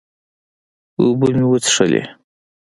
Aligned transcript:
اوبۀ 0.99 1.27
مې 1.37 1.45
وڅښلې 1.49 2.01